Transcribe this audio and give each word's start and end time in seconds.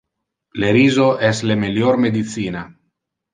Le 0.61 0.71
riso 0.77 1.05
es 1.27 1.43
le 1.51 1.59
melior 1.65 2.01
medicina. 2.07 2.65